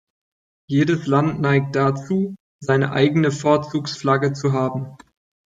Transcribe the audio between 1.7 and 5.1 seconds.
dazu, seine eigene Vorzugsflagge zu haben.